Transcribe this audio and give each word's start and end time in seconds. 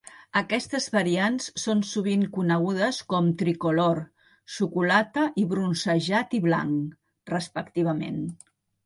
Aquestes 0.39 0.85
variants 0.93 1.49
són 1.63 1.83
sovint 1.89 2.23
conegudes 2.37 3.01
com 3.13 3.27
"Tri-Color", 3.41 4.01
"Xocolata" 4.55 5.27
i 5.43 5.45
"Bronzejat 5.53 6.35
i 6.39 6.41
Blanc", 6.47 6.97
respectivament. 7.35 8.19